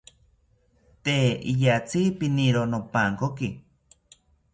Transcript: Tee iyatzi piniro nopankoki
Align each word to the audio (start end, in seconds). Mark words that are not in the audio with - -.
Tee 1.03 1.27
iyatzi 1.51 2.01
piniro 2.21 2.61
nopankoki 2.71 3.49